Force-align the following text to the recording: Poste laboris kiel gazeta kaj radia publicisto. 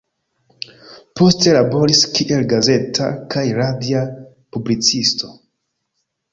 Poste 1.21 1.53
laboris 1.57 2.01
kiel 2.15 2.49
gazeta 2.55 3.11
kaj 3.37 3.45
radia 3.61 4.03
publicisto. 4.59 5.33